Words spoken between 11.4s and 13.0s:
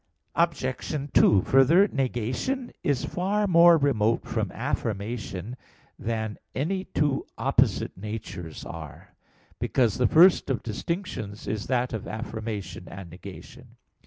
is that of affirmation